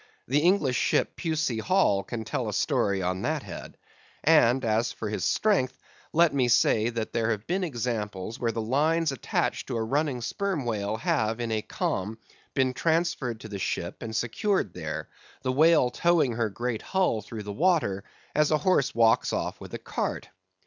[0.27, 3.77] The English ship Pusie Hall can tell a story on that head;
[4.23, 5.77] and, as for his strength,
[6.11, 10.21] let me say, that there have been examples where the lines attached to a running
[10.21, 12.17] sperm whale have, in a calm,
[12.55, 15.07] been transferred to the ship, and secured there;
[15.43, 19.75] the whale towing her great hull through the water, as a horse walks off with
[19.75, 20.29] a cart.